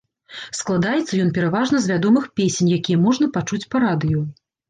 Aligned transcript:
Складаецца 0.59 1.19
ён 1.25 1.29
пераважна 1.35 1.81
з 1.83 1.91
вядомых 1.93 2.25
песень, 2.41 2.71
якія 2.79 2.97
можна 3.05 3.25
пачуць 3.39 3.69
па 3.75 3.85
радыё. 3.87 4.19